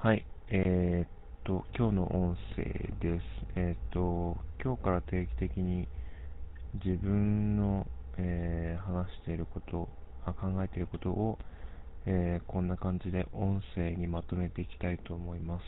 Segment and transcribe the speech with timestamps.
[0.00, 1.08] はい、えー、っ
[1.42, 2.62] と、今日の音声
[3.00, 3.24] です。
[3.56, 5.88] えー、っと、今日から定期的に
[6.84, 7.84] 自分の、
[8.16, 9.88] えー、話していること
[10.24, 11.40] あ、考えていることを、
[12.06, 15.62] えこんな感じで音声にまとめていきたいと思います。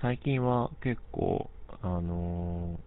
[0.00, 1.50] 最近は結構、
[1.82, 2.78] あの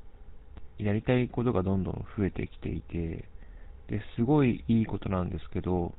[0.78, 3.28] やりたいことがどんどん増えてきていて、
[3.90, 5.94] ですごいいいことなんですけど、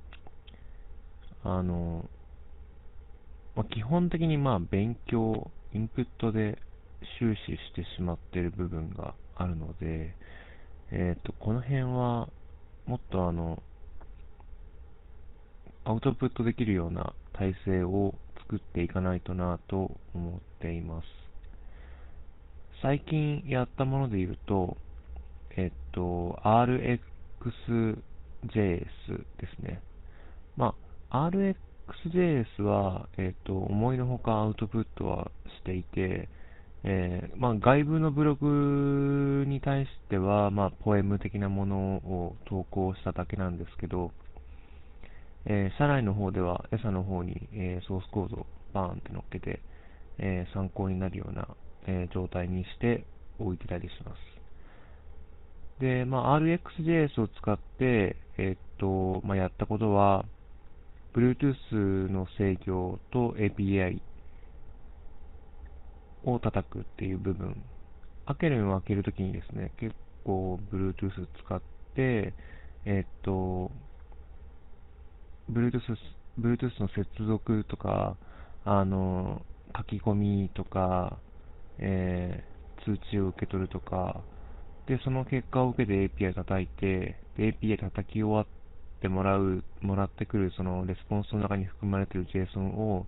[1.44, 2.08] あの
[3.60, 6.56] まあ、基本的にまあ勉強、インプットで
[7.18, 10.16] 終始してしまっている部分があるので、
[10.90, 12.30] えっ、ー、と、この辺は
[12.86, 13.62] もっとあの、
[15.84, 21.06] アウトプットできるような体制を作っていかないとなと思っています。
[22.80, 24.78] 最近やったもので言うと、
[25.58, 26.98] えっと、RxJS
[28.56, 28.86] で
[29.54, 29.82] すね。
[30.56, 30.74] ま
[31.10, 31.56] あ、Rx
[31.90, 36.28] Next.js は、えっ、ー、と、思いのほかアウトプットはしていて、
[36.84, 44.12] えー、まあ、外部のブログに対しては、まあ、ポエム的なものを投稿しただけなんですけど、
[45.46, 49.60] えー、社内の方では、餌の方に、えー、ソースコードをバーンって乗っけて、
[50.22, 51.48] え参考になるような、
[51.86, 53.06] え状態にして
[53.38, 55.80] おいてたりします。
[55.80, 60.26] で、まあ、RxJS を使って、えっと、まあ、やったことは、
[61.14, 64.00] Bluetooth の制御と API
[66.24, 67.62] を叩くっていう部分。
[68.26, 69.94] 開けるのを開けるときにですね、結
[70.24, 71.10] 構 Bluetooth
[71.44, 71.60] 使っ
[71.94, 72.34] て、
[72.84, 73.70] えっと、
[75.50, 75.80] Bluetooth,
[76.38, 78.16] Bluetooth の接続とか、
[78.64, 79.42] あの、
[79.76, 81.18] 書き込みとか、
[81.78, 84.22] えー、通知を受け取るとか、
[84.86, 88.46] で、その結果を受けて API 叩いて、API 叩き終わっ
[89.00, 93.06] ってもらう、もらってくるそのレスポンスの中に含まれている JSON を、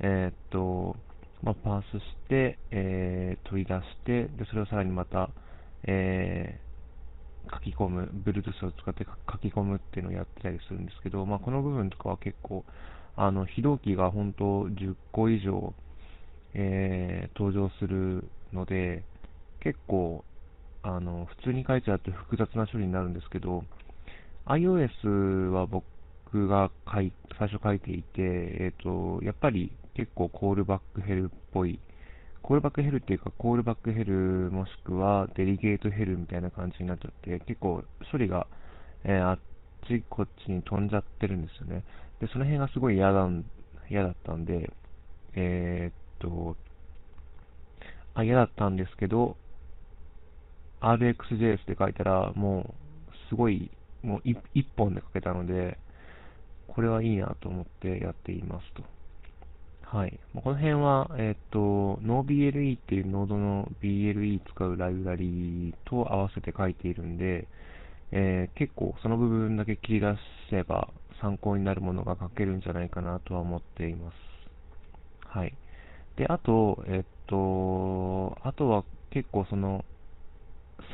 [0.00, 0.96] えー、っと、
[1.42, 5.30] まあ、パースして、えー、取り出して、で、それをさらにまた、
[5.84, 12.64] えー、書き込む、Bluetooth を使って書き込むっていうのをやってたりするんですけど、まあ、この部分とかは結構、
[13.16, 15.72] あの、非同期が本当10個以上、
[16.54, 19.04] えー、登場するので、
[19.60, 20.24] 結構、
[20.82, 23.64] あの、普通に書いちゃうと複雑な処理になるんですけど、
[24.46, 31.80] iOS は僕が書い最初書いていて、えっ、ー、と、やっぱり結構コールバックヘルっぽい、
[32.42, 34.12] コールバックヘルっていうか、コールバックヘル
[34.50, 38.46] もしくはデリゲートヘルみたいな感じになっちゃって、結構処理が、
[39.04, 39.38] えー、あっ
[39.88, 41.84] ちこっちに飛んじゃってるんですよね。
[42.20, 43.28] で、その辺がすごい嫌だ
[43.90, 44.70] 嫌だったんで、
[45.34, 46.56] えー、っと、
[48.14, 49.36] あ、嫌だったんですけど、
[50.80, 52.74] RxJS って書いたら、もう、
[53.28, 53.70] すごい
[54.02, 54.20] もう
[54.54, 55.78] 一本で書けたので、
[56.68, 58.82] これはいいなと思ってやっていますと。
[59.82, 60.20] はい。
[60.34, 67.48] この辺は、えっ、ー、と、NoBLE っていうノードの BLE 使うライブラリと合わせて書いているんで、
[68.12, 70.14] えー、結構その部分だけ切り出
[70.50, 70.88] せば
[71.20, 74.14] 参考になるものが書けるんじゃないかなとは思っています。
[75.26, 75.54] はい。
[76.16, 79.84] で、あと、えっ、ー、と、あとは結構その、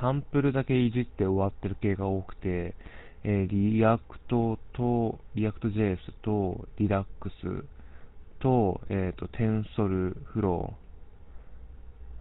[0.01, 2.75] サンプルだけいじって終わってる系が多くて、
[3.25, 7.65] えー、リアクトと、 React JS と、 Redux
[8.41, 10.75] と、えっ、ー、と、 TensorFlow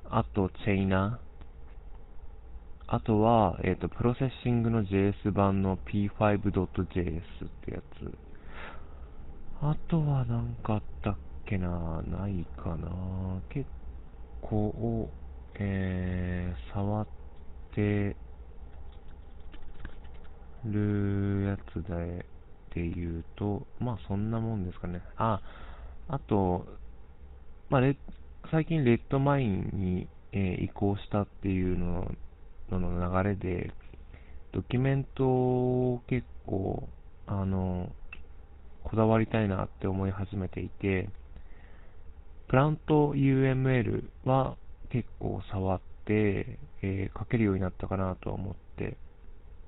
[0.09, 1.20] ー、あと、チェイナ
[2.88, 8.18] あとは、えっ、ー、と、プロセッシングの JS 版の p5.js ってやつ。
[9.62, 11.16] あとは何かあったっ
[11.46, 13.66] けなないかな結
[14.42, 15.09] 構、
[15.56, 17.25] えー、触って
[17.75, 18.16] て
[20.66, 22.25] るやつで、
[22.74, 25.02] で言うと、まあそんなもんですかね。
[25.18, 25.41] あ、
[26.08, 26.66] あと、
[27.69, 27.97] まあレ
[28.52, 32.12] 最近レッドマインに、えー、移行したっていうの
[32.72, 33.72] の流れで、
[34.52, 36.88] ドキュメントを結構、
[37.28, 37.91] あの、
[38.84, 41.09] こだわりたいなって思い始めていて、
[42.47, 44.55] プラント UML は
[44.90, 48.97] 結構触って、えー、書けるようになったかなとは思って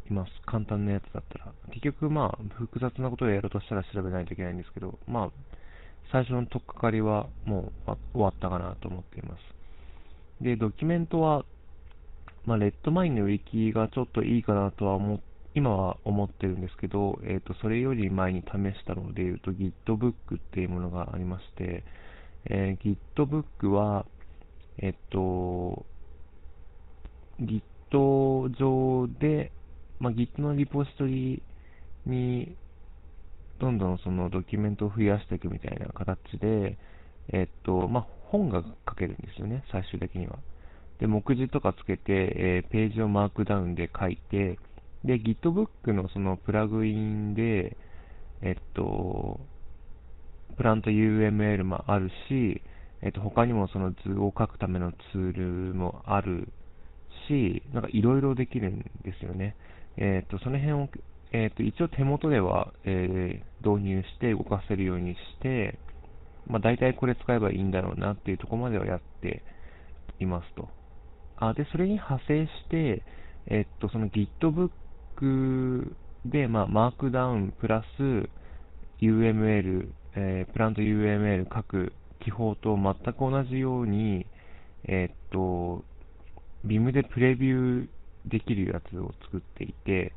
[0.10, 0.32] います。
[0.46, 1.54] 簡単なやつだったら。
[1.72, 5.32] 結局、まあ、複雑なことをやろうとしたら調べないといけないんですけど、まあ、
[6.12, 10.44] 最初の取っかかりはもう終わったかなと思っています。
[10.44, 11.46] で、ドキュメントは、
[12.46, 15.20] まあ、レッドマインのウィキがちょっといいかなとは思
[15.58, 21.84] 今は思ってるんですけど、えっ、ー、と、それより前に試したので言うと Gitbook っていうものがありまして、
[22.46, 24.06] えー、Gitbook は、
[24.78, 25.88] えっ、ー、と、
[27.42, 27.62] Git
[27.92, 29.52] 上で、
[30.00, 31.42] まあ、Git のリポジトリ
[32.06, 32.56] に
[33.60, 36.78] どんどんそのドキュメントを増やしていくみたいな形で、
[37.30, 40.38] えっと、まあ、本が書けるんですよね、最終的には。
[41.00, 44.60] で、目次とかつけて、えー、ページをマークダウンで書いて、
[45.04, 47.78] で、Gitbook のそのプラグインで、
[48.42, 49.40] えっと、
[50.58, 52.62] プラント UML もあるし、
[53.02, 56.52] えっと、他にもその図を書くためのツールもある
[57.28, 59.56] し、なんかいろいろできるんですよね。
[59.98, 60.90] えっと、その辺を、
[61.32, 65.80] えっと、一応手元では、えー、導入して動かせるようにして、
[66.48, 69.44] まあ、大体これ使えばいいんだろうなっていうところまではやって
[70.20, 70.70] いますと。
[71.38, 73.04] あ、で、それに派生して、
[73.48, 75.92] えっと、その Gitbook
[76.26, 78.30] で、まあ、マークダウンプラス
[79.02, 81.94] UML、えー、プラント UML 各
[82.24, 84.26] 記法と全く同じように、
[84.86, 85.84] えっと、
[86.66, 87.88] Vim でプレビュー
[88.26, 90.14] できるやつを作っていて、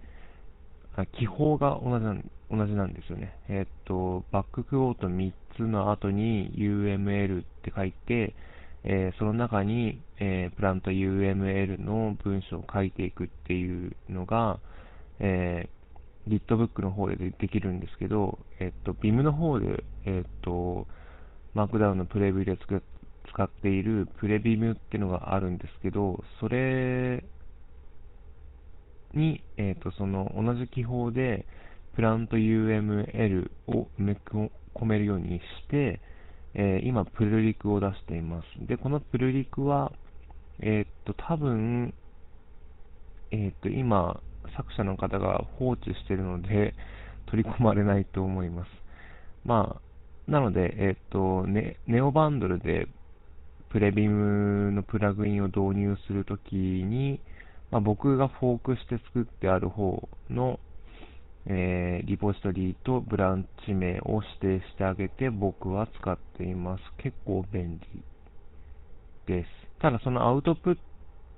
[1.19, 3.38] 記法が同じなん同じなんですよね。
[3.48, 8.34] えっと、バッククオート3つの後に UML って書いて、
[8.82, 14.58] えー、その中に、えー、プラント UML の文章を書いていくっていうのが、
[15.20, 20.88] えー、Gitbook の方でできるんですけど、えっと、Vim の方で、えっと、
[21.54, 22.81] マークダウンのプレビューで作っ
[23.32, 27.25] 使っているプレビムっていうのがあるんですけど、それ
[29.15, 31.47] に、えっと、その同じ記法で、
[31.94, 34.17] プラント UML を埋め
[34.75, 36.00] 込めるようにして、
[36.55, 38.67] えー、今、プルリクを出しています。
[38.67, 39.93] で、このプルリクは、
[40.61, 41.94] えー、っと、多分、
[43.31, 44.21] えー、っと、今、
[44.56, 46.75] 作者の方が放置しているので、
[47.26, 48.69] 取り込まれないと思います。
[49.44, 52.88] まあ、なので、えっと、ね、ネオバンドルで
[53.70, 57.20] プレビムのプラグインを導入するときに、
[57.70, 60.61] まあ、僕がフォークして作ってある方の
[61.46, 66.82] えー、リポジトリとブランチ名を指定してあげて僕は使っています。
[66.99, 68.02] 結構便利
[69.26, 69.49] です。
[69.81, 70.76] ただそのアウトプッ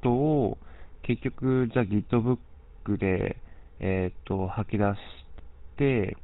[0.03, 0.59] トを
[1.03, 3.37] 結局じゃあ Gitbook で、
[3.81, 4.97] えー、と吐き出し
[5.77, 6.17] て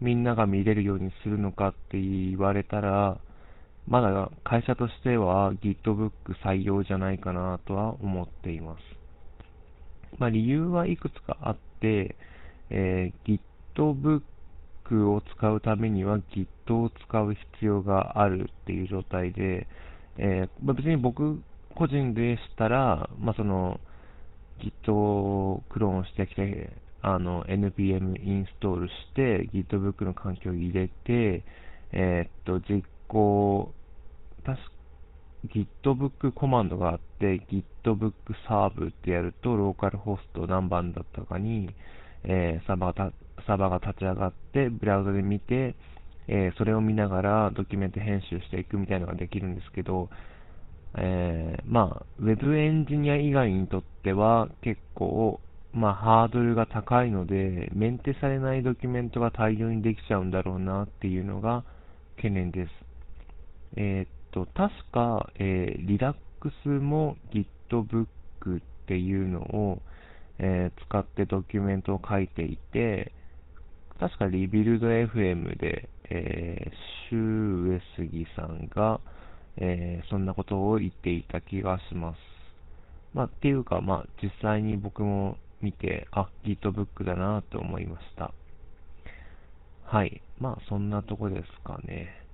[0.00, 3.20] みんなが見れるようにするのかって言われたら
[3.88, 6.10] まだ会社としては Gitbook
[6.44, 8.80] 採用じゃないかなとは思っています。
[10.18, 12.14] まあ、理由はいくつかあって、
[12.68, 13.40] えー、
[13.74, 19.66] Gitbook を使うためには Git を使う必要があるっていう状態で、
[20.18, 21.40] えー、まあ、別に僕
[21.74, 23.80] 個人でしたら、まあ、その
[24.60, 31.44] Git をクローンしてきて、あの npm インストールして Gitbook の環境を入れて、
[31.92, 33.72] えー、っと、実行、
[34.48, 34.58] 確
[35.46, 38.12] Gitbook コマンドがあって、Gitbook
[38.48, 41.70] サーブってやると、ローカルホスト何番だったかに、
[42.24, 43.12] えー、サーバーが
[43.46, 45.76] サーバーが立ち上がって、ブラウザで見て、
[46.26, 50.10] えー、それを見ながらドキュメント編集していくみたいなのができるんですけど、
[50.96, 55.40] えー、まあ、ウェブエンジニア以外にとっては結構、
[55.72, 61.64] まあ、ハードルが高いので、メンテされないドキュメントが大量にできちゃうんだろうなっていうのが
[62.16, 62.70] 懸念です。
[63.76, 68.06] えー、と、確か、えー、リラックスも Gitbook
[68.58, 69.82] っていうのを、
[70.38, 73.12] えー、使ってドキュメントを書いていて、
[73.98, 79.00] 確かリビルド FM で、えー、シュ上杉さんが、
[79.56, 82.18] えー、そんなことを言っていた気がします。
[83.14, 88.32] まあ、っていうか、まあ、実際に僕も見て、あ、Gitbook だなと思いました。
[89.84, 90.22] はい。
[90.38, 92.27] まあ、そんなとこですかね。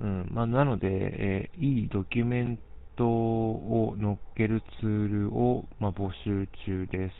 [0.00, 0.28] うん。
[0.30, 2.58] まあ、なので、えー、いいドキュメン
[2.96, 7.14] トを載っけるツールを、まあ、募集中です。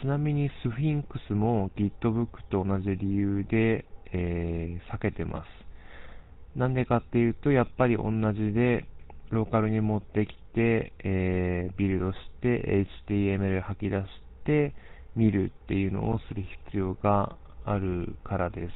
[0.00, 6.58] ちなみにスフィンクスも Gitbook と同じ理由で、えー、避けてます。
[6.58, 8.86] なんでかっていうと、やっぱり同じで、
[9.30, 14.06] ローカルに持ってきて、えー、ビルドして、HTML 吐き出し
[14.44, 14.74] て、
[15.14, 18.72] 見るっていうのをする必要があるからです。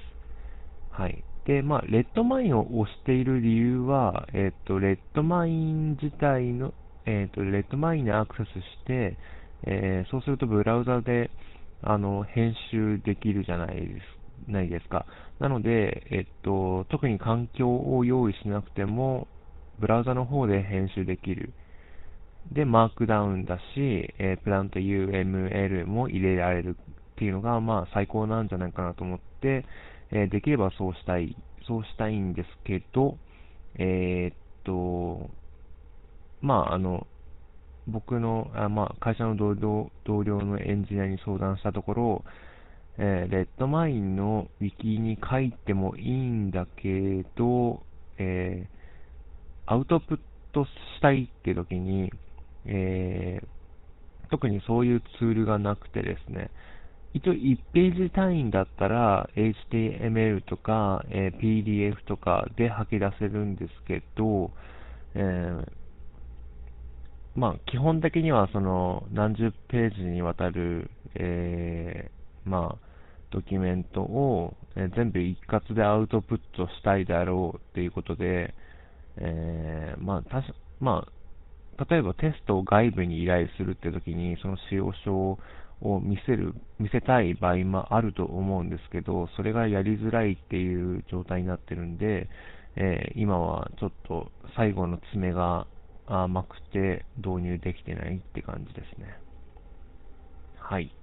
[0.90, 1.24] はい。
[1.46, 6.72] で、まあ、レッドマインを押している理由は、えっ、ー、と、レッドマイン自体の、
[7.06, 9.16] えっ、ー、と、レッドマインにアクセスして、
[9.66, 11.30] えー、そうするとブラウザで
[11.82, 15.06] あの編集できるじゃないですないですか。
[15.38, 19.26] なので、えっと、特に環境を用意しなくても、
[19.78, 21.52] ブラウザの方で編集できる。
[22.52, 26.76] で、マークダウンだし、えー、プラント UML も入れられる
[27.14, 29.64] っていうのが、まあ、最高なんじゃないかなと思って、
[30.14, 33.18] えー、できればそうしたい、そうしたいんですけど、
[33.76, 35.28] えー、っと、
[36.40, 37.06] まあ、あの、
[37.88, 42.24] 僕の、あまあ、会社の同僚同僚のエンジニアに相談したところ、
[42.96, 47.82] えー、レッドマインのウィキに書いてもいいんだけど、
[48.18, 50.18] えー、アウトプッ
[50.52, 50.70] トし
[51.02, 52.12] たいって時に、
[52.66, 56.50] えー、特にそういうツールがなくてですね、
[57.14, 64.50] 一応1ページ単位だったら HTML とか、えー、PDF とかで吐き出せるんですけど、
[65.14, 65.64] えー、
[67.36, 72.84] まあ、基本的にはその何十ページにわたる、えー、まあ、
[73.30, 78.54] ドキュメントを、え全部一括でアウトプットしたいだろうっていうことで、
[79.16, 81.06] えー、まあ、たし、ま
[81.78, 85.38] あ、例えばテストを外部に依頼するって時に、その使用書を
[85.80, 92.28] を見せる、見せたい場合もあると思うんですけど、それがやりづらいっていう状態になってるんで、
[92.76, 95.66] えー、今はちょっと最後の爪が
[96.06, 99.18] 甘くて導入できてないって感じですね。
[100.58, 100.94] はい。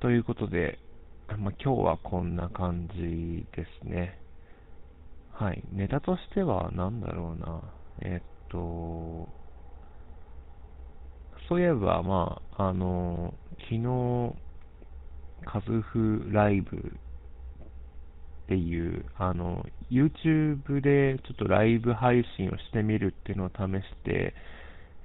[0.00, 0.78] ということで、
[1.28, 4.18] まあ、今日はこんな感じですね。
[5.32, 5.62] はい。
[5.72, 7.62] ネタとしては何だろうな。
[8.00, 9.28] えっと、
[11.48, 13.34] そういえば、まあ、あの、
[13.70, 14.34] 昨日、
[15.46, 24.34] カズフライブっていう、あの、YouTube でちょっとライブ配信をしてみるっていうのを試して、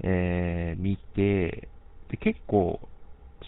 [0.04, 1.70] えー、見て、
[2.10, 2.80] で、結構、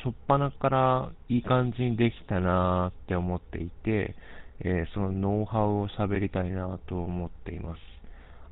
[0.01, 4.15] しょっぱなからいい感じにできたなって思っていて、
[4.61, 7.79] えー、そのノウハウを喋りたいなと思っています。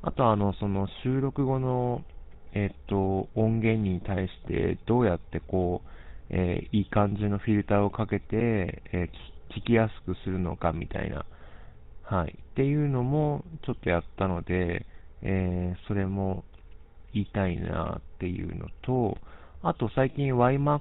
[0.02, 2.04] あと、あの、その収録後の
[2.54, 5.88] えっと、音源に対してどうやってこう、
[6.30, 11.26] えー、いい感じのフィルターをかけて、えー、聞きやすくするのかみたいな、
[12.02, 14.86] はい、っていうのもちょっとやったので、
[15.22, 16.44] えー、それも
[17.12, 19.18] 言いたいなっていうのと、
[19.62, 20.80] あと最近 YMAX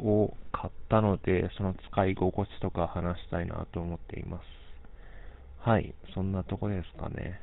[0.00, 4.44] を買ったので、その使い心地とか話したいなと思っています。
[5.60, 7.40] はい、そんなとこですかね。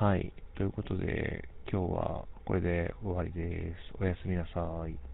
[0.00, 3.92] はい、ということで、今日はこれで終わりです。
[4.00, 5.07] おやすみなさい。